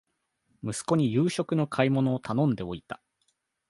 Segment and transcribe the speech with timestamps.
[0.63, 3.03] 息子に夕食の買い物を頼んでおいた